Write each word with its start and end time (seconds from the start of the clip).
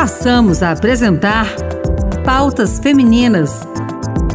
passamos 0.00 0.62
a 0.62 0.70
apresentar 0.70 1.46
Pautas 2.24 2.78
Femininas: 2.78 3.60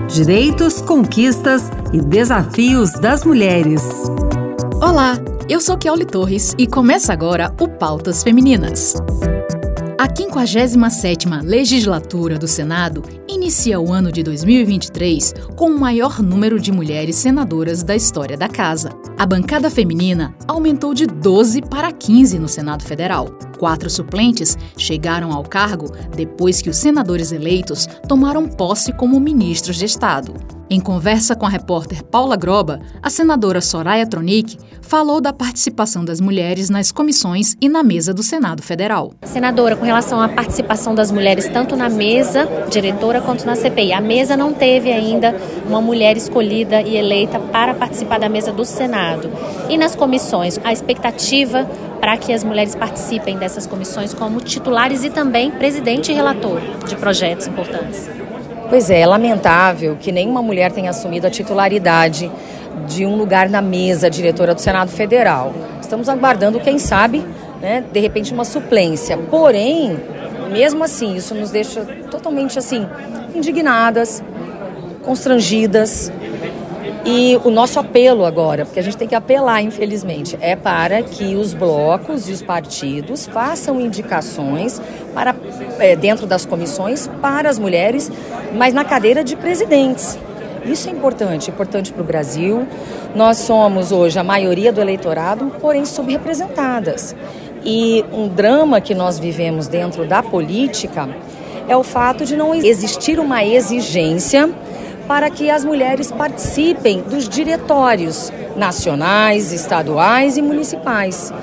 Direitos, 0.07 0.79
Conquistas 0.79 1.71
e 1.91 1.99
Desafios 2.01 2.91
das 2.91 3.25
Mulheres. 3.25 3.81
Olá, 4.75 5.17
eu 5.49 5.59
sou 5.59 5.75
Kelly 5.75 6.05
Torres 6.05 6.53
e 6.59 6.67
começa 6.67 7.11
agora 7.11 7.51
o 7.59 7.67
Pautas 7.67 8.21
Femininas. 8.21 8.93
A 9.97 10.07
57ª 10.07 11.41
Legislatura 11.41 12.37
do 12.37 12.47
Senado 12.47 13.01
inicia 13.27 13.79
o 13.79 13.91
ano 13.91 14.11
de 14.11 14.21
2023 14.21 15.33
com 15.55 15.71
o 15.71 15.79
maior 15.79 16.21
número 16.21 16.59
de 16.59 16.71
mulheres 16.71 17.15
senadoras 17.15 17.81
da 17.81 17.95
história 17.95 18.37
da 18.37 18.47
casa. 18.47 18.91
A 19.17 19.25
bancada 19.25 19.71
feminina 19.71 20.35
aumentou 20.47 20.93
de 20.93 21.07
12 21.07 21.63
para 21.63 21.91
15 21.91 22.37
no 22.37 22.47
Senado 22.47 22.83
Federal. 22.83 23.35
Quatro 23.57 23.89
suplentes 23.89 24.57
chegaram 24.77 25.31
ao 25.31 25.43
cargo 25.43 25.91
depois 26.15 26.61
que 26.61 26.69
os 26.69 26.77
senadores 26.77 27.31
eleitos 27.31 27.87
tomaram 28.07 28.47
posse 28.47 28.91
como 28.93 29.19
ministros 29.19 29.77
de 29.77 29.85
Estado. 29.85 30.33
Em 30.67 30.79
conversa 30.79 31.35
com 31.35 31.45
a 31.45 31.49
repórter 31.49 32.03
Paula 32.03 32.35
Groba, 32.35 32.79
a 33.01 33.09
senadora 33.09 33.61
Soraya 33.61 34.07
Tronic 34.07 34.57
falou 34.81 35.21
da 35.21 35.31
participação 35.31 36.03
das 36.03 36.19
mulheres 36.19 36.71
nas 36.71 36.91
comissões 36.91 37.55
e 37.61 37.69
na 37.69 37.83
mesa 37.83 38.13
do 38.13 38.23
Senado 38.23 38.63
Federal. 38.63 39.13
Senadora, 39.23 39.75
com 39.75 39.85
relação 39.85 40.19
à 40.19 40.27
participação 40.27 40.95
das 40.95 41.11
mulheres 41.11 41.47
tanto 41.47 41.75
na 41.75 41.87
mesa 41.87 42.47
diretora 42.69 43.21
quanto 43.21 43.45
na 43.45 43.55
CPI, 43.55 43.93
a 43.93 44.01
mesa 44.01 44.35
não 44.35 44.53
teve 44.53 44.91
ainda 44.91 45.35
uma 45.67 45.79
mulher 45.79 46.17
escolhida 46.17 46.81
e 46.81 46.97
eleita 46.97 47.39
para 47.39 47.75
participar 47.75 48.19
da 48.19 48.27
mesa 48.27 48.51
do 48.51 48.65
Senado. 48.65 49.29
E 49.69 49.77
nas 49.77 49.95
comissões, 49.95 50.59
a 50.63 50.73
expectativa 50.73 51.69
para 52.05 52.17
que 52.17 52.31
as 52.31 52.43
mulheres 52.43 52.75
participem 52.75 53.35
dessas 53.35 53.65
comissões 53.65 54.13
como 54.13 54.39
titulares 54.39 55.03
e 55.03 55.09
também 55.09 55.49
presidente 55.49 56.11
e 56.11 56.13
relator 56.13 56.61
de 56.87 56.95
projetos 56.95 57.47
importantes. 57.47 58.07
Pois 58.69 58.91
é, 58.91 58.99
é 58.99 59.07
lamentável 59.07 59.97
que 59.99 60.11
nenhuma 60.11 60.39
mulher 60.39 60.71
tenha 60.71 60.91
assumido 60.91 61.25
a 61.25 61.31
titularidade 61.31 62.31
de 62.87 63.07
um 63.07 63.15
lugar 63.15 63.49
na 63.49 63.59
mesa 63.59 64.07
diretora 64.07 64.53
do 64.53 64.61
Senado 64.61 64.91
Federal. 64.91 65.51
Estamos 65.81 66.07
aguardando, 66.07 66.59
quem 66.59 66.77
sabe, 66.77 67.25
né, 67.59 67.83
de 67.91 67.99
repente 67.99 68.31
uma 68.31 68.45
suplência. 68.45 69.17
Porém, 69.17 69.97
mesmo 70.51 70.83
assim, 70.83 71.15
isso 71.15 71.33
nos 71.33 71.49
deixa 71.49 71.81
totalmente 72.11 72.59
assim 72.59 72.85
indignadas, 73.33 74.23
constrangidas, 75.03 76.11
e 77.05 77.39
o 77.43 77.51
nosso 77.51 77.79
apelo 77.79 78.25
agora, 78.25 78.65
porque 78.65 78.79
a 78.79 78.83
gente 78.83 78.97
tem 78.97 79.07
que 79.07 79.13
apelar, 79.13 79.61
infelizmente, 79.61 80.35
é 80.41 80.55
para 80.55 81.03
que 81.03 81.35
os 81.35 81.53
blocos 81.53 82.27
e 82.27 82.31
os 82.31 82.41
partidos 82.41 83.27
façam 83.27 83.79
indicações 83.79 84.81
para, 85.13 85.35
é, 85.77 85.95
dentro 85.95 86.25
das 86.25 86.47
comissões 86.47 87.07
para 87.21 87.47
as 87.47 87.59
mulheres, 87.59 88.11
mas 88.55 88.73
na 88.73 88.83
cadeira 88.83 89.23
de 89.23 89.35
presidentes. 89.35 90.17
Isso 90.65 90.89
é 90.89 90.91
importante, 90.91 91.51
importante 91.51 91.93
para 91.93 92.01
o 92.01 92.05
Brasil. 92.05 92.67
Nós 93.15 93.37
somos 93.37 93.91
hoje 93.91 94.17
a 94.17 94.23
maioria 94.23 94.73
do 94.73 94.81
eleitorado, 94.81 95.51
porém 95.61 95.85
subrepresentadas. 95.85 97.15
E 97.63 98.03
um 98.11 98.27
drama 98.27 98.81
que 98.81 98.95
nós 98.95 99.19
vivemos 99.19 99.67
dentro 99.67 100.07
da 100.07 100.23
política 100.23 101.07
é 101.67 101.77
o 101.77 101.83
fato 101.83 102.25
de 102.25 102.35
não 102.35 102.53
existir 102.53 103.19
uma 103.19 103.45
exigência 103.45 104.49
para 105.07 105.29
que 105.29 105.49
as 105.49 105.63
mulheres 105.63 106.11
participem 106.11 107.01
dos 107.01 107.29
diretórios 107.29 108.31
nacionais, 108.55 109.51
estaduais 109.51 110.37
e 110.37 110.41
municipais. 110.41 111.33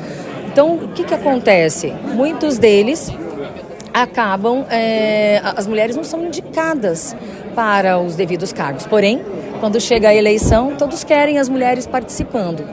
Então, 0.51 0.75
o 0.75 0.89
que, 0.89 1.05
que 1.05 1.15
acontece? 1.15 1.93
Muitos 2.15 2.59
deles 2.59 3.13
acabam, 3.93 4.65
é, 4.71 5.41
as 5.57 5.67
mulheres 5.67 5.97
não 5.97 6.05
são 6.05 6.25
indicadas 6.25 7.15
para 7.55 7.99
os 7.99 8.17
devidos 8.17 8.53
cargos. 8.53 8.87
Porém, 8.87 9.23
quando 9.61 9.81
chega 9.81 10.09
a 10.09 10.15
eleição, 10.15 10.75
todos 10.77 11.05
querem 11.05 11.39
as 11.39 11.49
mulheres 11.49 11.87
participando. 11.87 12.65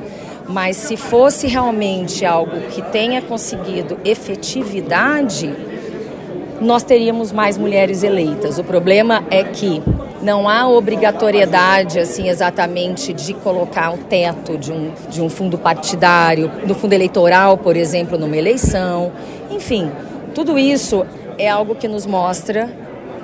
Mas 0.47 0.77
se 0.77 0.97
fosse 0.97 1.45
realmente 1.45 2.25
algo 2.25 2.59
que 2.71 2.81
tenha 2.81 3.21
conseguido 3.21 3.99
efetividade, 4.03 5.53
nós 6.59 6.83
teríamos 6.83 7.31
mais 7.31 7.57
mulheres 7.57 8.01
eleitas. 8.01 8.57
O 8.57 8.63
problema 8.63 9.23
é 9.29 9.43
que 9.43 9.83
não 10.21 10.49
há 10.49 10.67
obrigatoriedade, 10.67 11.99
assim, 11.99 12.29
exatamente 12.29 13.13
de 13.13 13.33
colocar 13.33 13.91
um 13.91 13.97
teto 13.97 14.57
de 14.57 14.71
um, 14.71 14.91
de 15.09 15.21
um 15.21 15.29
fundo 15.29 15.57
partidário, 15.57 16.51
do 16.65 16.75
fundo 16.75 16.93
eleitoral, 16.93 17.57
por 17.57 17.77
exemplo, 17.77 18.17
numa 18.17 18.35
eleição. 18.35 19.11
Enfim, 19.49 19.91
tudo 20.33 20.59
isso 20.59 21.05
é 21.37 21.49
algo 21.49 21.75
que 21.75 21.87
nos 21.87 22.05
mostra 22.05 22.69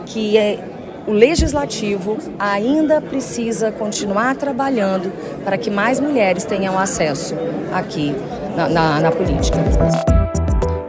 que 0.05 0.37
é, 0.37 0.59
o 1.07 1.11
legislativo 1.11 2.17
ainda 2.39 3.01
precisa 3.01 3.71
continuar 3.71 4.35
trabalhando 4.35 5.11
para 5.43 5.57
que 5.57 5.69
mais 5.69 5.99
mulheres 5.99 6.45
tenham 6.45 6.77
acesso 6.77 7.35
aqui 7.73 8.15
na, 8.55 8.69
na, 8.69 8.99
na 9.01 9.11
política. 9.11 10.24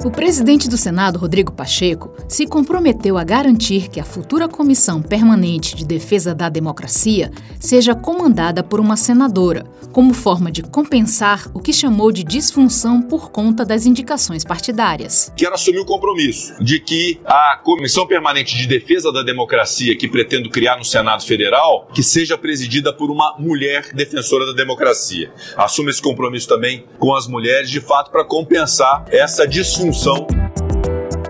O 0.07 0.11
presidente 0.11 0.69
do 0.69 0.77
Senado, 0.77 1.19
Rodrigo 1.19 1.51
Pacheco, 1.51 2.15
se 2.29 2.47
comprometeu 2.47 3.19
a 3.19 3.25
garantir 3.25 3.89
que 3.89 3.99
a 3.99 4.05
futura 4.05 4.47
Comissão 4.49 5.03
Permanente 5.03 5.75
de 5.75 5.85
Defesa 5.85 6.33
da 6.33 6.49
Democracia 6.49 7.29
seja 7.59 7.93
comandada 7.93 8.63
por 8.63 8.79
uma 8.79 8.97
senadora, 8.97 9.67
como 9.91 10.15
forma 10.15 10.49
de 10.49 10.63
compensar 10.63 11.51
o 11.53 11.59
que 11.59 11.73
chamou 11.73 12.13
de 12.13 12.23
disfunção 12.23 13.03
por 13.03 13.33
conta 13.33 13.65
das 13.65 13.85
indicações 13.85 14.45
partidárias. 14.45 15.33
Quero 15.37 15.55
assumir 15.55 15.81
o 15.81 15.85
compromisso 15.85 16.55
de 16.63 16.79
que 16.79 17.21
a 17.25 17.59
Comissão 17.65 18.07
Permanente 18.07 18.57
de 18.57 18.69
Defesa 18.69 19.11
da 19.11 19.25
Democracia 19.25 19.97
que 19.97 20.07
pretendo 20.07 20.49
criar 20.51 20.77
no 20.77 20.85
Senado 20.85 21.25
Federal, 21.25 21.89
que 21.93 22.05
seja 22.05 22.39
presidida 22.39 22.93
por 22.93 23.11
uma 23.11 23.35
mulher 23.41 23.93
defensora 23.93 24.47
da 24.47 24.53
democracia. 24.53 25.33
Assumo 25.57 25.91
esse 25.91 26.01
compromisso 26.01 26.47
também 26.47 26.85
com 26.97 27.13
as 27.13 27.27
mulheres, 27.27 27.69
de 27.69 27.81
fato, 27.81 28.13
para 28.13 28.25
compensar 28.25 29.05
essa 29.11 29.49
disfunção 29.49 29.96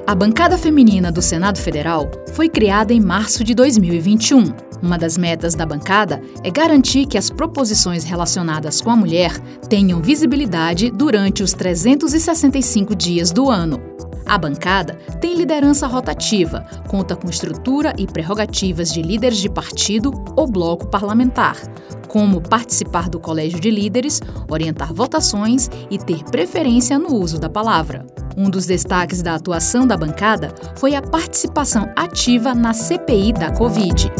a 0.06 0.15
bancada 0.15 0.59
feminina 0.59 1.12
do 1.12 1.22
Senado 1.22 1.56
Federal 1.59 2.10
foi 2.32 2.49
criada 2.49 2.93
em 2.93 3.00
março 3.00 3.44
de 3.44 3.54
2021. 3.54 4.53
Uma 4.82 4.99
das 4.99 5.16
metas 5.16 5.54
da 5.54 5.65
bancada 5.65 6.21
é 6.43 6.50
garantir 6.50 7.06
que 7.06 7.16
as 7.16 7.31
proposições 7.31 8.03
relacionadas 8.03 8.81
com 8.81 8.91
a 8.91 8.97
mulher 8.97 9.38
tenham 9.69 10.03
visibilidade 10.03 10.91
durante 10.91 11.44
os 11.44 11.53
365 11.53 12.94
dias 12.97 13.31
do 13.31 13.49
ano. 13.49 13.81
A 14.26 14.37
bancada 14.37 14.94
tem 15.20 15.37
liderança 15.37 15.87
rotativa, 15.87 16.66
conta 16.88 17.14
com 17.14 17.31
estrutura 17.31 17.94
e 17.97 18.06
prerrogativas 18.06 18.92
de 18.92 19.00
líderes 19.00 19.38
de 19.38 19.48
partido 19.48 20.12
ou 20.34 20.48
bloco 20.48 20.88
parlamentar, 20.88 21.56
como 22.09 22.41
participar 22.41 23.09
do 23.09 23.20
colégio 23.20 23.60
de 23.60 23.70
líderes, 23.70 24.20
orientar 24.50 24.92
votações 24.92 25.70
e 25.88 25.97
ter 25.97 26.25
preferência 26.25 26.98
no 26.98 27.14
uso 27.14 27.38
da 27.38 27.48
palavra. 27.48 28.04
Um 28.37 28.50
dos 28.50 28.66
destaques 28.66 29.22
da 29.22 29.37
atuação 29.37 29.87
da 29.87 29.97
bancada 29.97 30.53
foi 30.76 30.97
a 30.97 31.03
participação 31.03 31.88
ativa 31.94 32.53
na 32.53 32.72
CPI 32.72 33.32
da 33.32 33.53
Covid. 33.53 34.10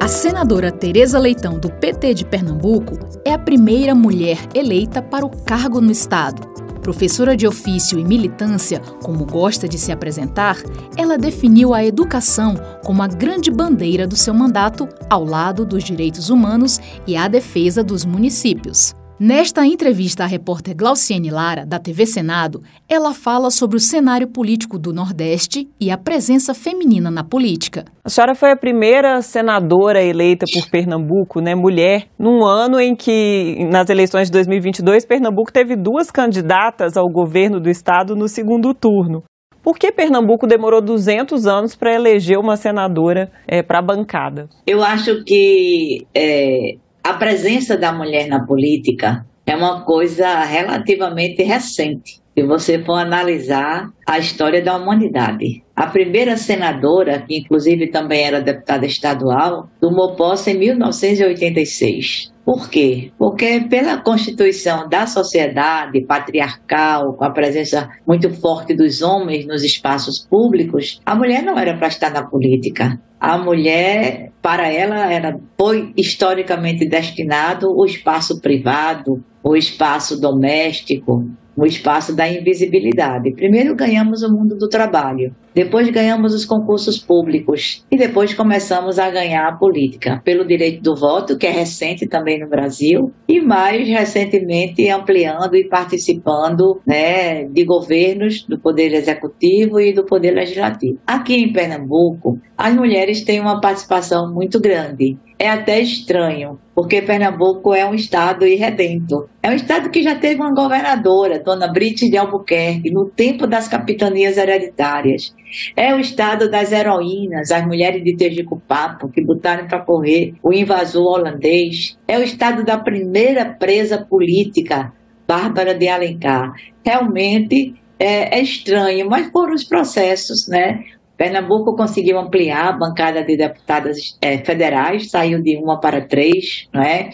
A 0.00 0.08
senadora 0.08 0.72
Tereza 0.72 1.18
Leitão, 1.18 1.58
do 1.58 1.70
PT 1.70 2.14
de 2.14 2.24
Pernambuco, 2.24 2.98
é 3.26 3.32
a 3.34 3.38
primeira 3.38 3.94
mulher 3.94 4.38
eleita 4.54 5.02
para 5.02 5.26
o 5.26 5.30
cargo 5.44 5.82
no 5.82 5.92
estado. 5.92 6.67
Professora 6.82 7.36
de 7.36 7.46
ofício 7.46 7.98
e 7.98 8.04
militância, 8.04 8.80
como 9.02 9.24
gosta 9.24 9.68
de 9.68 9.78
se 9.78 9.92
apresentar, 9.92 10.56
ela 10.96 11.18
definiu 11.18 11.74
a 11.74 11.84
educação 11.84 12.54
como 12.84 13.02
a 13.02 13.06
grande 13.06 13.50
bandeira 13.50 14.06
do 14.06 14.16
seu 14.16 14.32
mandato, 14.32 14.88
ao 15.10 15.24
lado 15.24 15.64
dos 15.64 15.84
direitos 15.84 16.30
humanos 16.30 16.80
e 17.06 17.16
a 17.16 17.28
defesa 17.28 17.82
dos 17.82 18.04
municípios. 18.04 18.94
Nesta 19.20 19.66
entrevista 19.66 20.22
à 20.22 20.26
repórter 20.28 20.76
Glauciene 20.76 21.28
Lara, 21.28 21.66
da 21.66 21.80
TV 21.80 22.06
Senado, 22.06 22.62
ela 22.88 23.12
fala 23.12 23.50
sobre 23.50 23.76
o 23.76 23.80
cenário 23.80 24.28
político 24.28 24.78
do 24.78 24.92
Nordeste 24.92 25.68
e 25.80 25.90
a 25.90 25.98
presença 25.98 26.54
feminina 26.54 27.10
na 27.10 27.24
política. 27.24 27.84
A 28.04 28.08
senhora 28.08 28.36
foi 28.36 28.52
a 28.52 28.56
primeira 28.56 29.20
senadora 29.20 30.00
eleita 30.00 30.46
por 30.54 30.70
Pernambuco, 30.70 31.40
né, 31.40 31.56
mulher, 31.56 32.06
num 32.16 32.46
ano 32.46 32.78
em 32.78 32.94
que, 32.94 33.66
nas 33.68 33.90
eleições 33.90 34.28
de 34.28 34.32
2022, 34.34 35.04
Pernambuco 35.04 35.52
teve 35.52 35.74
duas 35.74 36.12
candidatas 36.12 36.96
ao 36.96 37.08
governo 37.08 37.58
do 37.58 37.68
estado 37.68 38.14
no 38.14 38.28
segundo 38.28 38.72
turno. 38.72 39.24
Por 39.64 39.76
que 39.76 39.90
Pernambuco 39.90 40.46
demorou 40.46 40.80
200 40.80 41.44
anos 41.44 41.74
para 41.74 41.92
eleger 41.92 42.38
uma 42.38 42.56
senadora 42.56 43.32
é, 43.48 43.64
para 43.64 43.80
a 43.80 43.82
bancada? 43.82 44.48
Eu 44.64 44.80
acho 44.80 45.24
que 45.24 46.06
é, 46.14 46.76
a 47.08 47.14
presença 47.14 47.74
da 47.74 47.90
mulher 47.90 48.28
na 48.28 48.44
política 48.44 49.24
é 49.46 49.56
uma 49.56 49.82
coisa 49.82 50.44
relativamente 50.44 51.42
recente. 51.42 52.20
Se 52.36 52.44
você 52.44 52.84
for 52.84 52.96
analisar 52.96 53.88
a 54.06 54.18
história 54.18 54.60
da 54.60 54.76
humanidade. 54.76 55.64
A 55.74 55.86
primeira 55.86 56.36
senadora, 56.36 57.22
que 57.22 57.38
inclusive 57.38 57.90
também 57.90 58.24
era 58.24 58.42
deputada 58.42 58.84
estadual, 58.84 59.70
tomou 59.80 60.16
posse 60.16 60.50
em 60.50 60.58
1986. 60.58 62.30
Por 62.44 62.68
quê? 62.68 63.10
Porque 63.18 63.60
pela 63.70 64.02
constituição 64.02 64.86
da 64.86 65.06
sociedade 65.06 66.02
patriarcal, 66.02 67.14
com 67.14 67.24
a 67.24 67.30
presença 67.30 67.88
muito 68.06 68.30
forte 68.34 68.74
dos 68.74 69.00
homens 69.00 69.46
nos 69.46 69.64
espaços 69.64 70.26
públicos, 70.28 71.00
a 71.06 71.14
mulher 71.14 71.42
não 71.42 71.58
era 71.58 71.74
para 71.74 71.88
estar 71.88 72.10
na 72.10 72.22
política. 72.22 73.00
A 73.20 73.36
mulher, 73.36 74.30
para 74.40 74.68
ela, 74.68 75.12
era, 75.12 75.38
foi 75.58 75.92
historicamente 75.96 76.86
destinado 76.86 77.66
o 77.68 77.84
espaço 77.84 78.40
privado, 78.40 79.22
o 79.42 79.56
espaço 79.56 80.20
doméstico, 80.20 81.28
o 81.56 81.66
espaço 81.66 82.14
da 82.14 82.28
invisibilidade. 82.28 83.32
Primeiro 83.32 83.74
ganhamos 83.74 84.22
o 84.22 84.32
mundo 84.32 84.56
do 84.56 84.68
trabalho, 84.68 85.34
depois 85.58 85.90
ganhamos 85.90 86.32
os 86.34 86.44
concursos 86.44 86.98
públicos 86.98 87.84
e 87.90 87.96
depois 87.96 88.32
começamos 88.32 88.96
a 88.96 89.10
ganhar 89.10 89.48
a 89.48 89.56
política 89.56 90.22
pelo 90.24 90.46
direito 90.46 90.80
do 90.80 90.94
voto, 90.94 91.36
que 91.36 91.48
é 91.48 91.50
recente 91.50 92.06
também 92.06 92.38
no 92.38 92.48
Brasil, 92.48 93.12
e 93.26 93.40
mais 93.40 93.88
recentemente 93.88 94.88
ampliando 94.88 95.56
e 95.56 95.68
participando 95.68 96.80
né, 96.86 97.42
de 97.46 97.64
governos 97.64 98.46
do 98.48 98.56
Poder 98.60 98.92
Executivo 98.92 99.80
e 99.80 99.92
do 99.92 100.04
Poder 100.04 100.30
Legislativo. 100.30 101.00
Aqui 101.04 101.34
em 101.34 101.52
Pernambuco, 101.52 102.38
as 102.56 102.72
mulheres 102.76 103.24
têm 103.24 103.40
uma 103.40 103.60
participação 103.60 104.32
muito 104.32 104.60
grande. 104.60 105.16
É 105.40 105.48
até 105.48 105.78
estranho, 105.78 106.58
porque 106.74 107.00
Pernambuco 107.00 107.72
é 107.72 107.86
um 107.86 107.94
estado 107.94 108.44
irredento. 108.44 109.28
É 109.40 109.48
um 109.48 109.54
estado 109.54 109.88
que 109.88 110.02
já 110.02 110.16
teve 110.16 110.40
uma 110.40 110.52
governadora, 110.52 111.38
Dona 111.38 111.68
Brite 111.72 112.10
de 112.10 112.16
Albuquerque, 112.16 112.90
no 112.90 113.08
tempo 113.08 113.46
das 113.46 113.68
capitanias 113.68 114.36
hereditárias. 114.36 115.32
É 115.76 115.94
o 115.94 116.00
estado 116.00 116.50
das 116.50 116.72
heroínas, 116.72 117.50
as 117.50 117.66
mulheres 117.66 118.02
de 118.02 118.16
Tejicupapo, 118.16 119.08
que 119.08 119.24
botaram 119.24 119.66
para 119.66 119.84
correr 119.84 120.34
o 120.42 120.52
invasor 120.52 121.18
holandês. 121.18 121.98
É 122.06 122.18
o 122.18 122.22
estado 122.22 122.64
da 122.64 122.78
primeira 122.78 123.44
presa 123.44 124.04
política, 124.04 124.92
Bárbara 125.26 125.74
de 125.74 125.88
Alencar. 125.88 126.52
Realmente 126.84 127.74
é, 127.98 128.38
é 128.38 128.40
estranho, 128.40 129.08
mas 129.08 129.30
foram 129.30 129.54
os 129.54 129.64
processos, 129.64 130.46
né? 130.48 130.84
Pernambuco 131.16 131.74
conseguiu 131.74 132.16
ampliar 132.18 132.68
a 132.68 132.78
bancada 132.78 133.24
de 133.24 133.36
deputadas 133.36 134.16
é, 134.22 134.38
federais, 134.38 135.10
saiu 135.10 135.42
de 135.42 135.56
uma 135.56 135.80
para 135.80 136.06
três, 136.06 136.68
não 136.72 136.80
é? 136.80 137.10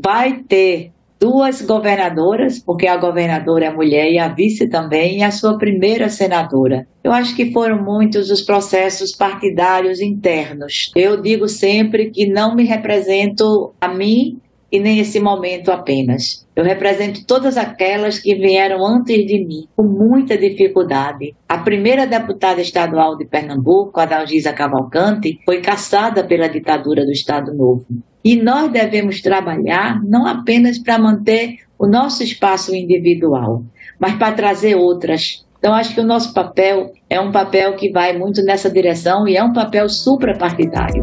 Vai 0.00 0.44
ter 0.44 0.92
duas 1.22 1.62
governadoras, 1.62 2.58
porque 2.58 2.88
a 2.88 2.96
governadora 2.96 3.66
é 3.66 3.72
mulher 3.72 4.10
e 4.10 4.18
a 4.18 4.26
vice 4.26 4.68
também, 4.68 5.18
e 5.18 5.22
a 5.22 5.30
sua 5.30 5.56
primeira 5.56 6.08
senadora. 6.08 6.84
Eu 7.04 7.12
acho 7.12 7.36
que 7.36 7.52
foram 7.52 7.80
muitos 7.80 8.28
os 8.28 8.42
processos 8.42 9.14
partidários 9.14 10.00
internos. 10.00 10.90
Eu 10.96 11.22
digo 11.22 11.46
sempre 11.46 12.10
que 12.10 12.26
não 12.26 12.56
me 12.56 12.64
represento 12.64 13.72
a 13.80 13.86
mim 13.86 14.40
e 14.72 14.80
nem 14.80 14.98
esse 14.98 15.20
momento 15.20 15.70
apenas. 15.70 16.44
Eu 16.56 16.64
represento 16.64 17.24
todas 17.24 17.56
aquelas 17.56 18.18
que 18.18 18.34
vieram 18.34 18.84
antes 18.84 19.24
de 19.24 19.46
mim, 19.46 19.68
com 19.76 19.84
muita 19.84 20.36
dificuldade. 20.36 21.36
A 21.48 21.58
primeira 21.58 22.04
deputada 22.04 22.60
estadual 22.60 23.16
de 23.16 23.26
Pernambuco, 23.26 24.00
a 24.00 24.06
Dalgisa 24.06 24.52
Cavalcante, 24.52 25.38
foi 25.44 25.60
caçada 25.60 26.26
pela 26.26 26.48
ditadura 26.48 27.04
do 27.04 27.12
Estado 27.12 27.54
Novo. 27.54 27.86
E 28.24 28.36
nós 28.36 28.70
devemos 28.70 29.20
trabalhar 29.20 30.00
não 30.04 30.26
apenas 30.26 30.78
para 30.78 30.98
manter 30.98 31.58
o 31.78 31.86
nosso 31.86 32.22
espaço 32.22 32.74
individual, 32.74 33.64
mas 33.98 34.14
para 34.14 34.32
trazer 34.32 34.76
outras. 34.76 35.44
Então, 35.58 35.74
acho 35.74 35.94
que 35.94 36.00
o 36.00 36.04
nosso 36.04 36.32
papel 36.32 36.92
é 37.08 37.20
um 37.20 37.30
papel 37.30 37.76
que 37.76 37.90
vai 37.90 38.16
muito 38.16 38.42
nessa 38.42 38.70
direção 38.70 39.28
e 39.28 39.36
é 39.36 39.42
um 39.42 39.52
papel 39.52 39.88
suprapartidário. 39.88 41.00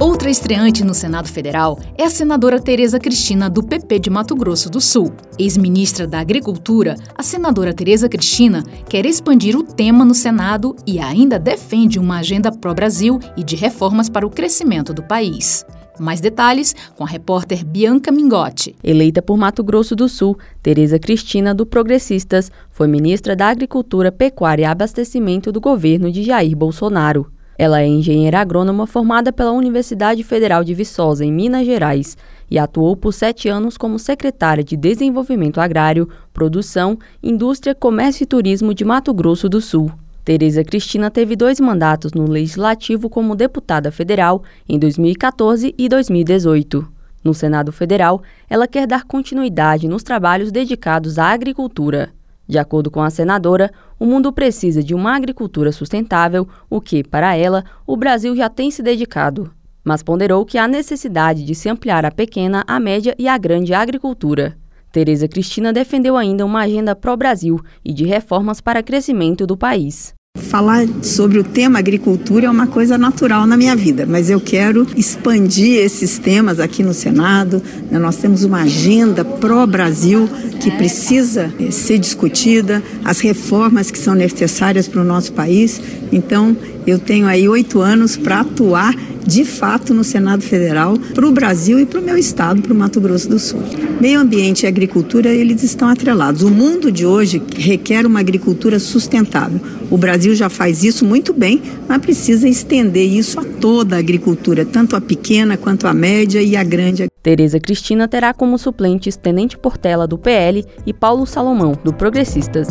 Outra 0.00 0.28
estreante 0.28 0.82
no 0.82 0.92
Senado 0.92 1.28
Federal 1.28 1.78
é 1.96 2.04
a 2.04 2.10
senadora 2.10 2.60
Tereza 2.60 2.98
Cristina, 2.98 3.48
do 3.48 3.62
PP 3.62 4.00
de 4.00 4.10
Mato 4.10 4.34
Grosso 4.34 4.68
do 4.68 4.80
Sul. 4.80 5.12
Ex-ministra 5.38 6.06
da 6.06 6.18
Agricultura, 6.18 6.96
a 7.16 7.22
senadora 7.22 7.72
Tereza 7.72 8.08
Cristina 8.08 8.62
quer 8.88 9.06
expandir 9.06 9.56
o 9.56 9.62
tema 9.62 10.04
no 10.04 10.14
Senado 10.14 10.74
e 10.86 10.98
ainda 10.98 11.38
defende 11.38 11.98
uma 11.98 12.18
agenda 12.18 12.50
pró-Brasil 12.50 13.20
e 13.36 13.44
de 13.44 13.54
reformas 13.54 14.08
para 14.08 14.26
o 14.26 14.30
crescimento 14.30 14.92
do 14.92 15.02
país. 15.02 15.64
Mais 15.98 16.20
detalhes 16.20 16.74
com 16.96 17.04
a 17.04 17.06
repórter 17.06 17.64
Bianca 17.64 18.10
Mingotti. 18.10 18.74
Eleita 18.82 19.22
por 19.22 19.36
Mato 19.36 19.62
Grosso 19.62 19.94
do 19.94 20.08
Sul, 20.08 20.36
Tereza 20.62 20.98
Cristina, 20.98 21.54
do 21.54 21.64
Progressistas, 21.64 22.50
foi 22.70 22.88
ministra 22.88 23.36
da 23.36 23.48
Agricultura, 23.48 24.10
Pecuária 24.10 24.62
e 24.62 24.66
Abastecimento 24.66 25.52
do 25.52 25.60
governo 25.60 26.10
de 26.10 26.24
Jair 26.24 26.56
Bolsonaro. 26.56 27.30
Ela 27.56 27.80
é 27.80 27.86
engenheira 27.86 28.40
agrônoma 28.40 28.86
formada 28.86 29.32
pela 29.32 29.52
Universidade 29.52 30.24
Federal 30.24 30.64
de 30.64 30.74
Viçosa, 30.74 31.24
em 31.24 31.32
Minas 31.32 31.64
Gerais, 31.64 32.16
e 32.50 32.58
atuou 32.58 32.96
por 32.96 33.12
sete 33.12 33.48
anos 33.48 33.76
como 33.76 33.98
secretária 33.98 34.64
de 34.64 34.76
Desenvolvimento 34.76 35.60
Agrário, 35.60 36.08
Produção, 36.32 36.98
Indústria, 37.22 37.74
Comércio 37.74 38.24
e 38.24 38.26
Turismo 38.26 38.74
de 38.74 38.84
Mato 38.84 39.14
Grosso 39.14 39.48
do 39.48 39.60
Sul. 39.60 39.92
Tereza 40.24 40.64
Cristina 40.64 41.10
teve 41.10 41.36
dois 41.36 41.60
mandatos 41.60 42.12
no 42.12 42.26
Legislativo 42.26 43.10
como 43.10 43.36
deputada 43.36 43.92
federal 43.92 44.42
em 44.66 44.78
2014 44.78 45.74
e 45.76 45.86
2018. 45.86 46.88
No 47.22 47.34
Senado 47.34 47.70
Federal, 47.70 48.22
ela 48.48 48.66
quer 48.66 48.86
dar 48.86 49.04
continuidade 49.04 49.86
nos 49.86 50.02
trabalhos 50.02 50.50
dedicados 50.50 51.18
à 51.18 51.26
agricultura. 51.26 52.10
De 52.48 52.58
acordo 52.58 52.90
com 52.90 53.02
a 53.02 53.10
senadora, 53.10 53.70
o 54.00 54.06
mundo 54.06 54.32
precisa 54.32 54.82
de 54.82 54.94
uma 54.94 55.14
agricultura 55.14 55.70
sustentável, 55.70 56.48
o 56.70 56.80
que, 56.80 57.04
para 57.04 57.36
ela, 57.36 57.62
o 57.86 57.94
Brasil 57.94 58.34
já 58.34 58.48
tem 58.48 58.70
se 58.70 58.82
dedicado. 58.82 59.52
Mas 59.84 60.02
ponderou 60.02 60.46
que 60.46 60.56
há 60.56 60.66
necessidade 60.66 61.44
de 61.44 61.54
se 61.54 61.68
ampliar 61.68 62.06
a 62.06 62.10
pequena, 62.10 62.64
a 62.66 62.80
média 62.80 63.14
e 63.18 63.28
a 63.28 63.36
grande 63.36 63.74
agricultura. 63.74 64.56
Tereza 64.90 65.26
Cristina 65.26 65.72
defendeu 65.72 66.16
ainda 66.16 66.46
uma 66.46 66.60
agenda 66.60 66.94
pró-Brasil 66.94 67.60
e 67.84 67.92
de 67.92 68.04
reformas 68.04 68.60
para 68.60 68.82
crescimento 68.82 69.46
do 69.46 69.56
país. 69.56 70.13
Falar 70.54 70.86
sobre 71.02 71.40
o 71.40 71.42
tema 71.42 71.80
agricultura 71.80 72.46
é 72.46 72.48
uma 72.48 72.68
coisa 72.68 72.96
natural 72.96 73.44
na 73.44 73.56
minha 73.56 73.74
vida, 73.74 74.06
mas 74.08 74.30
eu 74.30 74.40
quero 74.40 74.86
expandir 74.96 75.80
esses 75.80 76.16
temas 76.16 76.60
aqui 76.60 76.80
no 76.80 76.94
Senado. 76.94 77.60
Né? 77.90 77.98
Nós 77.98 78.18
temos 78.18 78.44
uma 78.44 78.62
agenda 78.62 79.24
pró-Brasil 79.24 80.30
que 80.60 80.70
precisa 80.70 81.52
eh, 81.58 81.72
ser 81.72 81.98
discutida, 81.98 82.80
as 83.04 83.18
reformas 83.18 83.90
que 83.90 83.98
são 83.98 84.14
necessárias 84.14 84.86
para 84.86 85.00
o 85.00 85.04
nosso 85.04 85.32
país. 85.32 85.82
Então, 86.12 86.56
eu 86.86 87.00
tenho 87.00 87.26
aí 87.26 87.48
oito 87.48 87.80
anos 87.80 88.16
para 88.16 88.42
atuar 88.42 88.94
de 89.26 89.44
fato 89.44 89.94
no 89.94 90.04
Senado 90.04 90.42
Federal 90.42 90.98
para 91.14 91.26
o 91.26 91.32
Brasil 91.32 91.80
e 91.80 91.86
para 91.86 92.00
o 92.00 92.02
meu 92.02 92.16
estado, 92.16 92.60
para 92.62 92.72
o 92.72 92.76
Mato 92.76 93.00
Grosso 93.00 93.28
do 93.28 93.38
Sul. 93.38 93.60
Meio 94.00 94.20
ambiente 94.20 94.64
e 94.64 94.66
agricultura, 94.66 95.30
eles 95.30 95.62
estão 95.62 95.88
atrelados. 95.88 96.42
O 96.42 96.50
mundo 96.50 96.92
de 96.92 97.06
hoje 97.06 97.42
requer 97.56 98.06
uma 98.06 98.20
agricultura 98.20 98.78
sustentável. 98.78 99.60
O 99.90 99.96
Brasil 99.96 100.34
já 100.34 100.43
faz 100.48 100.84
isso 100.84 101.04
muito 101.04 101.32
bem, 101.32 101.60
mas 101.88 101.98
precisa 101.98 102.48
estender 102.48 103.06
isso 103.06 103.40
a 103.40 103.44
toda 103.44 103.96
a 103.96 103.98
agricultura, 103.98 104.64
tanto 104.64 104.96
a 104.96 105.00
pequena 105.00 105.56
quanto 105.56 105.86
a 105.86 105.94
média 105.94 106.42
e 106.42 106.56
a 106.56 106.64
grande. 106.64 107.06
Tereza 107.22 107.58
Cristina 107.58 108.06
terá 108.06 108.34
como 108.34 108.58
suplentes 108.58 109.16
Tenente 109.16 109.56
Portela 109.56 110.06
do 110.06 110.18
PL 110.18 110.64
e 110.84 110.92
Paulo 110.92 111.26
Salomão 111.26 111.72
do 111.82 111.92
Progressistas. 111.92 112.68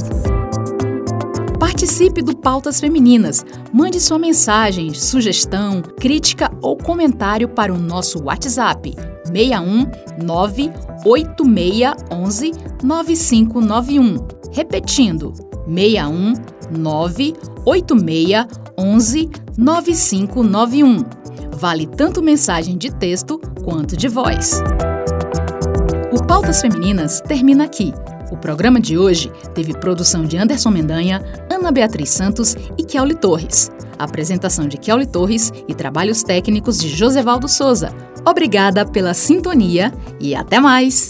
Participe 1.60 2.22
do 2.22 2.38
Pautas 2.38 2.80
Femininas. 2.80 3.44
Mande 3.74 4.00
sua 4.00 4.20
mensagem, 4.20 4.94
sugestão, 4.94 5.82
crítica 5.82 6.52
ou 6.62 6.78
comentário 6.78 7.50
para 7.50 7.74
o 7.74 7.80
nosso 7.80 8.24
WhatsApp 8.24 8.96
61 9.26 9.88
98611 10.24 12.52
9591. 12.84 14.18
Repetindo, 14.52 15.34
61 15.68 16.34
98611 16.72 19.30
9591. 19.58 21.04
Vale 21.58 21.88
tanto 21.88 22.22
mensagem 22.22 22.78
de 22.78 22.92
texto 22.92 23.40
quanto 23.64 23.96
de 23.96 24.08
voz. 24.08 24.62
O 26.12 26.24
Pautas 26.26 26.62
Femininas 26.62 27.22
termina 27.22 27.64
aqui. 27.64 27.94
O 28.32 28.38
programa 28.38 28.80
de 28.80 28.98
hoje 28.98 29.32
teve 29.54 29.74
produção 29.74 30.26
de 30.26 30.38
Anderson 30.38 30.72
Mendanha, 30.72 31.24
Ana 31.52 31.72
Beatriz 31.72 32.10
Santos 32.10 32.56
e 32.78 32.84
Kelly 32.84 33.16
Torres. 33.16 33.72
apresentação 33.98 34.68
de 34.68 34.78
Kelly 34.78 35.06
Torres 35.06 35.52
e 35.68 35.74
trabalhos 35.74 36.24
técnicos 36.24 36.80
de 36.80 36.90
Josevaldo 36.90 37.48
Souza. 37.48 37.94
Obrigada 38.28 38.86
pela 38.86 39.14
sintonia 39.14 39.94
e 40.20 40.36
até 40.36 40.60
mais! 40.60 41.10